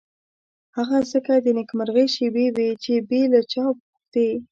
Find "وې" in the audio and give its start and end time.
2.55-2.69